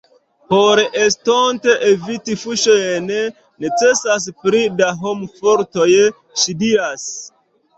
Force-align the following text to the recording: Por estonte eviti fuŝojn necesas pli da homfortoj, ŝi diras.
Por 0.51 0.79
estonte 1.01 1.75
eviti 1.89 2.37
fuŝojn 2.45 3.05
necesas 3.65 4.27
pli 4.47 4.63
da 4.81 4.91
homfortoj, 5.05 5.89
ŝi 6.45 6.57
diras. 6.65 7.07